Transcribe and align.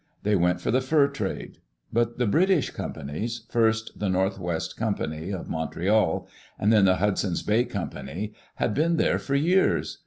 They 0.23 0.35
went 0.35 0.59
for 0.59 0.71
the 0.71 0.81
fur 0.81 1.07
trade. 1.09 1.59
But 1.93 2.17
the 2.17 2.25
British 2.25 2.71
companies, 2.71 3.45
first 3.51 3.99
the 3.99 4.09
North 4.09 4.39
West 4.39 4.75
Company, 4.75 5.29
of 5.29 5.47
Montreal, 5.47 6.27
and 6.57 6.73
then 6.73 6.85
the 6.85 6.95
Hudson's 6.95 7.43
Bay 7.43 7.65
Company, 7.65 8.33
had 8.55 8.73
been 8.73 8.97
there 8.97 9.19
for 9.19 9.35
years. 9.35 9.99